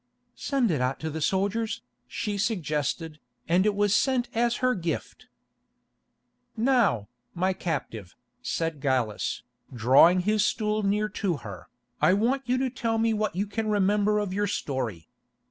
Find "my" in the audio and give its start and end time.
7.35-7.53